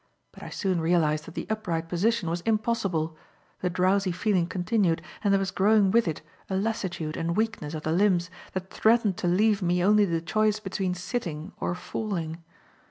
But 0.31 0.41
I 0.41 0.49
soon 0.49 0.81
realized 0.81 1.25
that 1.25 1.35
the 1.35 1.45
upright 1.47 1.87
position 1.87 2.27
was 2.27 2.41
impossible. 2.41 3.15
The 3.59 3.69
drowsy 3.69 4.11
feeling 4.11 4.47
continued 4.47 4.99
and 5.23 5.31
there 5.31 5.37
was 5.37 5.51
growing 5.51 5.91
with 5.91 6.07
it 6.07 6.23
a 6.49 6.55
lassitude 6.55 7.15
and 7.15 7.37
weakness 7.37 7.75
of 7.75 7.83
the 7.83 7.91
limbs 7.91 8.31
that 8.53 8.73
threatened 8.73 9.15
to 9.17 9.27
leave 9.27 9.61
me 9.61 9.83
only 9.83 10.05
the 10.05 10.19
choice 10.19 10.59
between 10.59 10.95
sitting 10.95 11.51
or 11.59 11.75
falling. 11.75 12.43